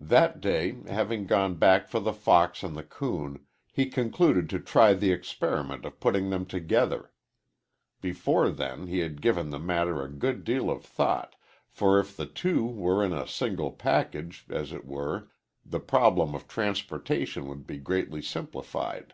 [0.00, 4.94] That day, having gone back for the fox and the coon, he concluded to try
[4.94, 7.10] the experiment of putting them together.
[8.00, 11.34] Before then he had given the matter a good deal of thought,
[11.66, 15.28] for if the two were in a single package, as it were,
[15.66, 19.12] the problem of transportation would be greatly simplified.